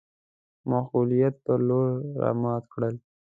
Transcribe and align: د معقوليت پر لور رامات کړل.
د 0.59 0.63
معقوليت 0.71 1.35
پر 1.45 1.59
لور 1.67 1.87
رامات 2.21 2.63
کړل. 2.73 2.95